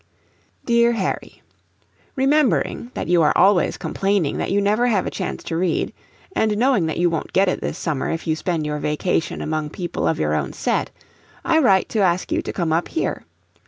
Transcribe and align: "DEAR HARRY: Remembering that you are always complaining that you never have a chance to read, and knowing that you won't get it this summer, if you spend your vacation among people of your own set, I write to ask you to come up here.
"DEAR 0.65 0.93
HARRY: 0.93 1.43
Remembering 2.15 2.89
that 2.95 3.07
you 3.07 3.21
are 3.21 3.37
always 3.37 3.77
complaining 3.77 4.39
that 4.39 4.49
you 4.49 4.59
never 4.59 4.87
have 4.87 5.05
a 5.05 5.11
chance 5.11 5.43
to 5.43 5.55
read, 5.55 5.93
and 6.35 6.57
knowing 6.57 6.87
that 6.87 6.97
you 6.97 7.07
won't 7.07 7.33
get 7.33 7.47
it 7.47 7.61
this 7.61 7.77
summer, 7.77 8.09
if 8.09 8.25
you 8.25 8.35
spend 8.35 8.65
your 8.65 8.79
vacation 8.79 9.43
among 9.43 9.69
people 9.69 10.07
of 10.07 10.17
your 10.17 10.33
own 10.33 10.53
set, 10.53 10.89
I 11.45 11.59
write 11.59 11.87
to 11.89 11.99
ask 11.99 12.31
you 12.31 12.41
to 12.41 12.51
come 12.51 12.73
up 12.73 12.87
here. 12.87 13.25